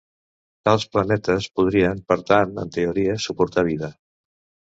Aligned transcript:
Tals 0.67 0.85
planetes 0.93 1.49
podrien 1.59 2.01
per 2.11 2.17
tant 2.31 2.57
en 2.63 2.73
teoria 2.79 3.17
suportar 3.29 3.67
vida. 3.71 3.93